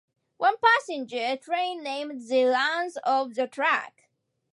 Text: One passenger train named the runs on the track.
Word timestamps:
One 0.37 0.55
passenger 0.57 1.37
train 1.37 1.83
named 1.83 2.27
the 2.27 2.45
runs 2.45 2.97
on 3.05 3.33
the 3.33 3.45
track. 3.47 4.09